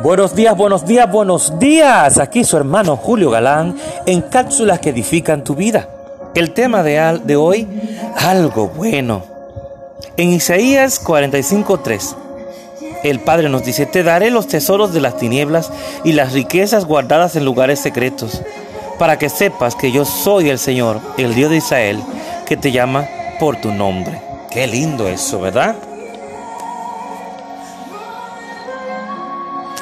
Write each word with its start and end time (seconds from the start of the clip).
Buenos 0.00 0.36
días, 0.36 0.56
buenos 0.56 0.86
días, 0.86 1.10
buenos 1.10 1.58
días. 1.58 2.18
Aquí 2.18 2.44
su 2.44 2.56
hermano 2.56 2.96
Julio 2.96 3.30
Galán 3.30 3.76
en 4.06 4.20
cápsulas 4.20 4.78
que 4.78 4.90
edifican 4.90 5.42
tu 5.42 5.56
vida. 5.56 5.88
El 6.36 6.52
tema 6.52 6.84
de, 6.84 7.20
de 7.24 7.34
hoy, 7.34 7.66
algo 8.16 8.68
bueno. 8.68 9.24
En 10.16 10.32
Isaías 10.32 11.04
45:3, 11.04 12.14
el 13.02 13.18
Padre 13.18 13.48
nos 13.48 13.64
dice, 13.64 13.86
te 13.86 14.04
daré 14.04 14.30
los 14.30 14.46
tesoros 14.46 14.92
de 14.92 15.00
las 15.00 15.16
tinieblas 15.16 15.72
y 16.04 16.12
las 16.12 16.32
riquezas 16.32 16.84
guardadas 16.84 17.34
en 17.34 17.44
lugares 17.44 17.80
secretos, 17.80 18.42
para 19.00 19.18
que 19.18 19.28
sepas 19.28 19.74
que 19.74 19.90
yo 19.90 20.04
soy 20.04 20.48
el 20.48 20.60
Señor, 20.60 21.00
el 21.16 21.34
Dios 21.34 21.50
de 21.50 21.56
Israel, 21.56 22.00
que 22.46 22.56
te 22.56 22.70
llama 22.70 23.08
por 23.40 23.60
tu 23.60 23.72
nombre. 23.72 24.20
Qué 24.48 24.68
lindo 24.68 25.08
eso, 25.08 25.40
¿verdad? 25.40 25.74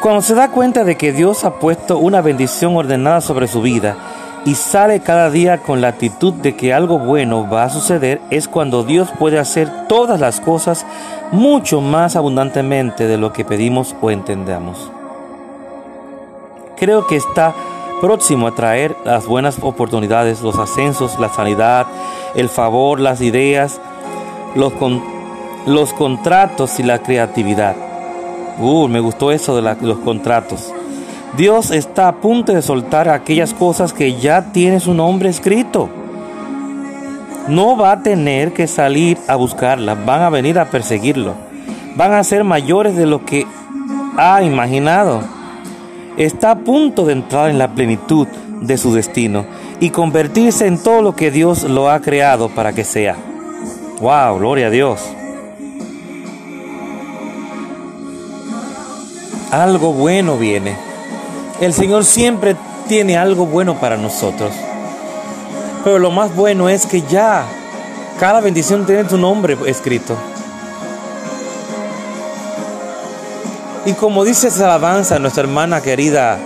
Cuando 0.06 0.22
se 0.22 0.36
da 0.36 0.52
cuenta 0.52 0.84
de 0.84 0.96
que 0.96 1.12
Dios 1.12 1.44
ha 1.44 1.54
puesto 1.58 1.98
una 1.98 2.20
bendición 2.20 2.76
ordenada 2.76 3.20
sobre 3.20 3.48
su 3.48 3.60
vida 3.60 3.96
y 4.44 4.54
sale 4.54 5.00
cada 5.00 5.30
día 5.30 5.64
con 5.64 5.80
la 5.80 5.88
actitud 5.88 6.32
de 6.32 6.54
que 6.54 6.72
algo 6.72 7.00
bueno 7.00 7.50
va 7.50 7.64
a 7.64 7.70
suceder, 7.70 8.20
es 8.30 8.46
cuando 8.46 8.84
Dios 8.84 9.08
puede 9.18 9.40
hacer 9.40 9.68
todas 9.88 10.20
las 10.20 10.40
cosas 10.40 10.86
mucho 11.32 11.80
más 11.80 12.14
abundantemente 12.14 13.08
de 13.08 13.18
lo 13.18 13.32
que 13.32 13.44
pedimos 13.44 13.96
o 14.00 14.12
entendamos. 14.12 14.92
Creo 16.76 17.08
que 17.08 17.16
está 17.16 17.52
próximo 18.00 18.46
a 18.46 18.54
traer 18.54 18.94
las 19.04 19.26
buenas 19.26 19.58
oportunidades, 19.60 20.40
los 20.40 20.56
ascensos, 20.56 21.18
la 21.18 21.34
sanidad, 21.34 21.84
el 22.36 22.48
favor, 22.48 23.00
las 23.00 23.20
ideas, 23.22 23.80
los, 24.54 24.72
los 25.66 25.92
contratos 25.94 26.78
y 26.78 26.84
la 26.84 27.00
creatividad. 27.00 27.95
Uh, 28.58 28.88
me 28.88 29.00
gustó 29.00 29.32
eso 29.32 29.54
de 29.56 29.76
los 29.80 29.98
contratos. 29.98 30.72
Dios 31.36 31.70
está 31.70 32.08
a 32.08 32.16
punto 32.16 32.54
de 32.54 32.62
soltar 32.62 33.08
aquellas 33.08 33.52
cosas 33.52 33.92
que 33.92 34.14
ya 34.18 34.52
tiene 34.52 34.80
su 34.80 34.94
nombre 34.94 35.28
escrito. 35.28 35.90
No 37.48 37.76
va 37.76 37.92
a 37.92 38.02
tener 38.02 38.52
que 38.52 38.66
salir 38.66 39.18
a 39.28 39.36
buscarlas, 39.36 40.04
van 40.04 40.22
a 40.22 40.30
venir 40.30 40.58
a 40.58 40.70
perseguirlo. 40.70 41.34
Van 41.94 42.12
a 42.12 42.24
ser 42.24 42.44
mayores 42.44 42.96
de 42.96 43.06
lo 43.06 43.24
que 43.24 43.46
ha 44.16 44.42
imaginado. 44.42 45.20
Está 46.16 46.52
a 46.52 46.58
punto 46.58 47.04
de 47.04 47.12
entrar 47.12 47.50
en 47.50 47.58
la 47.58 47.74
plenitud 47.74 48.26
de 48.62 48.78
su 48.78 48.94
destino 48.94 49.44
y 49.80 49.90
convertirse 49.90 50.66
en 50.66 50.78
todo 50.78 51.02
lo 51.02 51.14
que 51.14 51.30
Dios 51.30 51.64
lo 51.64 51.90
ha 51.90 52.00
creado 52.00 52.48
para 52.48 52.72
que 52.72 52.84
sea. 52.84 53.16
¡Wow! 54.00 54.38
Gloria 54.38 54.68
a 54.68 54.70
Dios. 54.70 55.00
Algo 59.50 59.92
bueno 59.92 60.36
viene. 60.36 60.76
El 61.60 61.72
Señor 61.72 62.04
siempre 62.04 62.56
tiene 62.88 63.16
algo 63.16 63.46
bueno 63.46 63.78
para 63.80 63.96
nosotros. 63.96 64.52
Pero 65.84 65.98
lo 65.98 66.10
más 66.10 66.34
bueno 66.34 66.68
es 66.68 66.86
que 66.86 67.02
ya 67.02 67.44
cada 68.18 68.40
bendición 68.40 68.86
tiene 68.86 69.04
tu 69.04 69.18
nombre 69.18 69.56
escrito. 69.66 70.16
Y 73.84 73.92
como 73.92 74.24
dice 74.24 74.48
esa 74.48 74.64
alabanza, 74.64 75.18
nuestra 75.18 75.44
hermana 75.44 75.80
querida, 75.80 76.38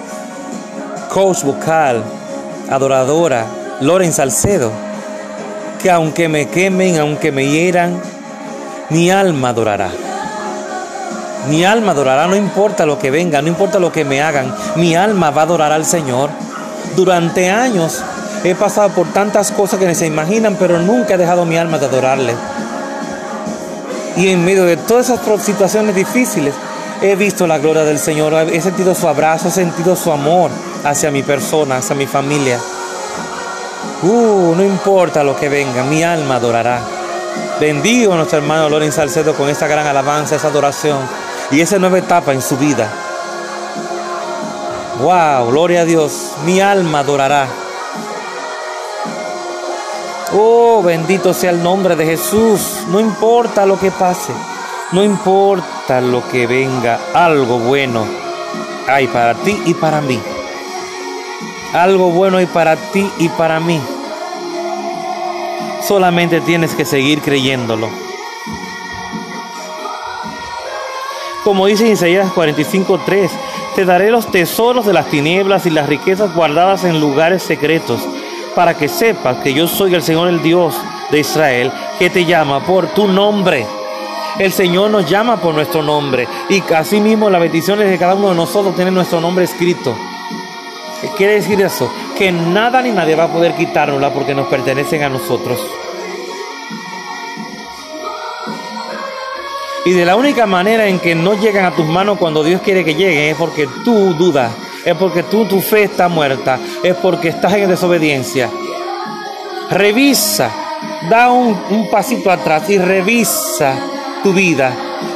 coach 1.09 1.43
vocal, 1.43 2.05
adoradora, 2.71 3.47
Loren 3.81 4.13
Salcedo, 4.13 4.71
que 5.83 5.91
aunque 5.91 6.29
me 6.29 6.49
quemen, 6.49 6.99
aunque 6.99 7.33
me 7.33 7.49
hieran, 7.49 7.99
mi 8.91 9.11
alma 9.11 9.49
adorará. 9.49 9.91
Mi 11.49 11.65
alma 11.65 11.93
adorará, 11.93 12.27
no 12.27 12.37
importa 12.37 12.85
lo 12.85 12.99
que 12.99 13.11
venga, 13.11 13.41
no 13.41 13.49
importa 13.49 13.79
lo 13.79 13.91
que 13.91 14.05
me 14.05 14.21
hagan, 14.21 14.55
mi 14.77 14.95
alma 14.95 15.31
va 15.31 15.43
a 15.43 15.45
adorar 15.45 15.73
al 15.73 15.87
Señor. 15.87 16.31
Durante 16.97 17.51
años 17.51 18.03
he 18.45 18.55
pasado 18.55 18.91
por 18.91 19.07
tantas 19.13 19.51
cosas 19.51 19.79
que 19.79 19.87
ni 19.87 19.95
se 19.95 20.07
imaginan, 20.07 20.57
pero 20.59 20.79
nunca 20.79 21.15
he 21.15 21.19
dejado 21.19 21.45
mi 21.45 21.57
alma 21.57 21.79
de 21.79 21.87
adorarle. 21.87 22.35
Y 24.17 24.29
en 24.29 24.45
medio 24.45 24.65
de 24.65 24.77
todas 24.77 25.09
esas 25.09 25.43
situaciones 25.43 25.95
difíciles, 25.95 26.55
he 27.01 27.17
visto 27.17 27.47
la 27.47 27.59
gloria 27.59 27.85
del 27.85 27.99
Señor, 27.99 28.35
he 28.53 28.61
sentido 28.61 28.95
su 28.95 29.09
abrazo, 29.09 29.49
he 29.49 29.51
sentido 29.53 29.97
su 29.97 30.13
amor 30.13 30.51
hacia 30.85 31.11
mi 31.11 31.23
persona, 31.23 31.79
hacia 31.79 31.97
mi 31.97 32.07
familia. 32.07 32.59
Uh, 34.03 34.55
no 34.55 34.63
importa 34.63 35.25
lo 35.25 35.37
que 35.37 35.49
venga, 35.49 35.85
mi 35.85 36.03
alma 36.03 36.37
adorará. 36.37 36.81
Bendigo 37.59 38.15
a 38.15 38.17
nuestro 38.17 38.39
hermano 38.39 38.69
Loren 38.69 38.93
Salcedo 38.93 39.35
con 39.35 39.49
esta 39.49 39.67
gran 39.67 39.87
alabanza, 39.87 40.37
esa 40.37 40.49
adoración 40.49 40.99
y 41.51 41.61
esa 41.61 41.79
nueva 41.79 41.99
etapa 41.99 42.33
en 42.33 42.43
su 42.43 42.57
vida. 42.57 42.91
Wow, 45.01 45.51
gloria 45.51 45.83
a 45.83 45.85
Dios, 45.85 46.33
mi 46.45 46.61
alma 46.61 47.01
adorará. 47.01 47.47
Oh, 50.33 50.83
bendito 50.83 51.35
sea 51.35 51.51
el 51.51 51.63
nombre 51.63 51.97
de 51.97 52.07
Jesús. 52.07 52.85
No 52.89 53.01
importa 53.01 53.67
lo 53.67 53.79
que 53.79 53.91
pase, 53.91 54.33
no 54.93 55.03
importa 55.03 56.01
lo 56.01 56.27
que 56.29 56.47
venga, 56.47 56.99
algo 57.15 57.59
bueno 57.59 58.21
hay 58.91 59.07
para 59.07 59.35
ti 59.35 59.57
y 59.67 59.75
para 59.75 60.01
mí. 60.01 60.21
Algo 61.73 62.11
bueno 62.11 62.39
hay 62.39 62.47
para 62.47 62.77
ti 62.77 63.09
y 63.19 63.29
para 63.29 63.61
mí. 63.61 63.81
Solamente 65.87 66.41
tienes 66.41 66.75
que 66.75 66.85
seguir 66.85 67.23
creyéndolo. 67.23 67.89
Como 71.51 71.67
dice 71.67 71.89
Isaías 71.89 72.31
45:3, 72.33 73.29
te 73.75 73.85
daré 73.85 74.13
los 74.13 74.31
tesoros 74.31 74.87
de 74.87 74.93
las 74.93 75.07
tinieblas 75.07 75.67
y 75.67 75.71
las 75.71 75.89
riquezas 75.89 76.33
guardadas 76.33 76.85
en 76.85 77.01
lugares 77.01 77.43
secretos, 77.43 78.09
para 78.55 78.75
que 78.75 78.87
sepas 78.87 79.39
que 79.39 79.53
yo 79.53 79.67
soy 79.67 79.97
el 79.97 80.03
Señor 80.03 80.29
el 80.29 80.45
Dios 80.45 80.81
de 81.11 81.19
Israel, 81.19 81.73
que 81.99 82.09
te 82.09 82.25
llama 82.25 82.61
por 82.61 82.87
tu 82.91 83.09
nombre. 83.09 83.67
El 84.39 84.53
Señor 84.53 84.93
nos 84.93 85.11
llama 85.11 85.39
por 85.39 85.53
nuestro 85.53 85.83
nombre 85.83 86.29
y 86.49 86.63
así 86.73 87.01
mismo 87.01 87.29
las 87.29 87.41
bendiciones 87.41 87.91
de 87.91 87.99
cada 87.99 88.15
uno 88.15 88.29
de 88.29 88.37
nosotros 88.37 88.77
tienen 88.77 88.95
nuestro 88.95 89.21
nombre 89.21 89.45
escrito. 89.45 89.97
¿Qué 91.01 91.09
quiere 91.17 91.33
decir 91.33 91.61
eso? 91.61 91.93
Que 92.17 92.31
nada 92.31 92.81
ni 92.81 92.93
nadie 92.93 93.17
va 93.17 93.25
a 93.25 93.33
poder 93.33 93.57
quitárnosla 93.57 94.15
porque 94.15 94.37
nos 94.37 94.47
pertenecen 94.47 95.03
a 95.03 95.09
nosotros. 95.09 95.59
Y 99.85 99.93
de 99.93 100.05
la 100.05 100.17
única 100.17 100.47
manera 100.47 100.87
en 100.87 100.99
que 100.99 101.15
no 101.15 101.35
llegan 101.35 101.65
a 101.65 101.71
tus 101.71 101.87
manos 101.87 102.19
cuando 102.19 102.45
Dios 102.45 102.61
quiere 102.63 102.85
que 102.85 102.95
lleguen 102.95 103.31
es 103.31 103.37
porque 103.37 103.67
tú 103.83 104.15
dudas, 104.15 104.53
es 104.85 104.95
porque 104.95 105.23
tú, 105.23 105.47
tu 105.47 105.61
fe 105.61 105.85
está 105.85 106.09
muerta, 106.09 106.59
es 106.83 106.95
porque 106.97 107.29
estás 107.29 107.55
en 107.55 107.69
desobediencia. 107.69 108.51
Revisa, 109.71 110.51
da 111.09 111.31
un, 111.31 111.89
pasito 111.91 112.31
atrás 112.31 112.69
y 112.69 112.79
revisa 112.79 113.75
tu 114.23 114.35
vida. 114.35 114.73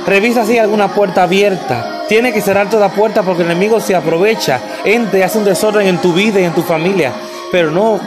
Revisa 0.06 0.46
si 0.46 0.52
hay 0.52 0.58
alguna 0.58 0.88
puerta 0.88 1.24
abierta. 1.24 2.04
Tiene 2.08 2.32
que 2.32 2.40
cerrar 2.40 2.70
toda 2.70 2.88
puerta 2.88 3.22
porque 3.22 3.42
el 3.42 3.50
enemigo 3.50 3.80
se 3.80 3.94
aprovecha, 3.94 4.60
entra 4.84 5.18
y 5.18 5.22
hace 5.22 5.38
un 5.38 5.44
desorden 5.44 5.86
en 5.86 5.98
tu 5.98 6.12
vida 6.14 6.40
y 6.40 6.44
en 6.44 6.54
tu 6.54 6.62
familia. 6.62 7.12
Pero 7.52 7.70
no 7.70 8.00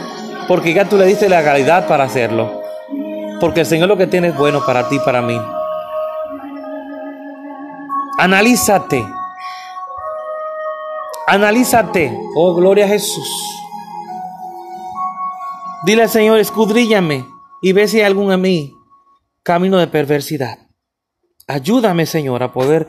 porque 0.48 0.72
ya 0.72 0.86
tú 0.86 0.96
le 0.96 1.04
diste 1.04 1.28
la 1.28 1.44
calidad 1.44 1.86
para 1.86 2.04
hacerlo. 2.04 2.62
Porque 3.38 3.60
el 3.60 3.66
Señor 3.66 3.88
lo 3.88 3.96
que 3.96 4.08
tiene 4.08 4.28
es 4.28 4.36
bueno 4.36 4.64
para 4.64 4.88
ti 4.88 4.96
y 4.96 5.00
para 5.00 5.22
mí. 5.22 5.38
Analízate. 8.18 9.06
Analízate. 11.28 12.18
Oh, 12.34 12.52
gloria 12.52 12.84
a 12.84 12.88
Jesús. 12.88 13.28
Dile 15.84 16.02
al 16.02 16.08
Señor, 16.08 16.40
escudríllame 16.40 17.24
y 17.62 17.72
ve 17.72 17.86
si 17.86 17.98
hay 17.98 18.06
algún 18.06 18.32
en 18.32 18.40
mí 18.40 18.74
camino 19.44 19.78
de 19.78 19.86
perversidad. 19.86 20.58
Ayúdame, 21.46 22.06
Señor, 22.06 22.42
a 22.42 22.52
poder 22.52 22.88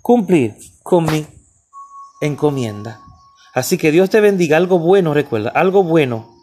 cumplir 0.00 0.56
con 0.82 1.04
mi 1.04 1.26
encomienda. 2.22 3.02
Así 3.52 3.76
que 3.76 3.92
Dios 3.92 4.08
te 4.08 4.22
bendiga. 4.22 4.56
Algo 4.56 4.78
bueno, 4.78 5.12
recuerda, 5.12 5.50
algo 5.50 5.84
bueno. 5.84 6.34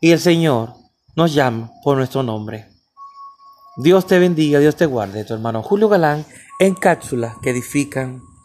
Y 0.00 0.12
el 0.12 0.20
Señor 0.20 0.72
nos 1.14 1.34
llama 1.34 1.70
por 1.84 1.98
nuestro 1.98 2.22
nombre. 2.22 2.75
Dios 3.78 4.06
te 4.06 4.18
bendiga, 4.18 4.58
Dios 4.58 4.74
te 4.74 4.86
guarde, 4.86 5.26
tu 5.26 5.34
hermano 5.34 5.62
Julio 5.62 5.90
Galán 5.90 6.24
en 6.58 6.74
cápsulas 6.74 7.36
que 7.42 7.50
edifican 7.50 8.22